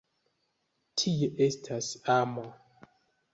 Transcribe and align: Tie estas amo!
Tie 1.01 1.27
estas 1.49 1.91
amo! 2.15 2.47